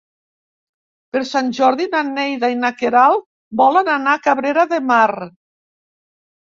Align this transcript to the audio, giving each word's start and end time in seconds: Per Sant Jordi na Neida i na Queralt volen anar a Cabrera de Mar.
Per 1.15 1.21
Sant 1.31 1.51
Jordi 1.57 1.87
na 1.91 2.01
Neida 2.09 2.51
i 2.55 2.59
na 2.63 2.73
Queralt 2.81 3.29
volen 3.65 3.95
anar 4.01 4.19
a 4.19 4.25
Cabrera 4.27 4.69
de 4.77 4.85
Mar. 4.93 5.07